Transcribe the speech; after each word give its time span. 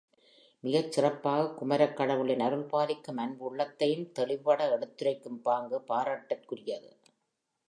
மிகச் 0.63 0.91
சிறப்பாகக் 0.91 1.57
குமரக் 1.57 1.93
கடவுளின் 1.93 2.39
அருள்பாலிக்கும் 2.39 3.17
அன்பு 3.17 3.45
உள்ளத்தையும் 3.45 4.11
தெளிவுபட 4.11 4.69
எடுத்துரைக்கும் 4.71 5.41
பாங்கு 5.41 5.79
பாராட்டுக்குரியது. 5.87 6.91